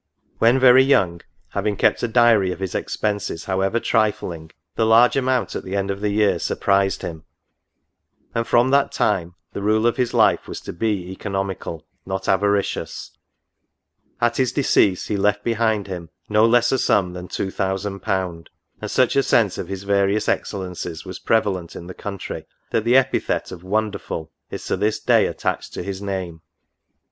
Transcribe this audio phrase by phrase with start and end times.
[0.39, 5.55] When very young, having kept a diary of his expenses however trifling, the large amount,
[5.55, 7.21] at the end of the year, surprised him; 58 ♦
[8.25, 8.29] NOTES.
[8.33, 13.11] and from that time the rule of his life was to be ceconomical, not avaricious.
[14.19, 18.47] At his decease he left behind him no less a sum than £2000.
[18.81, 22.85] and such a sense of his various excel lences was prevalent in the country, that
[22.85, 26.41] the epithet of WONDERFUL is to this day attached to his name.